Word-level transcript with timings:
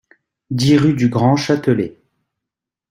dix 0.49 0.77
rue 0.77 0.95
du 0.95 1.09
Grand 1.09 1.35
Châtelet 1.35 1.95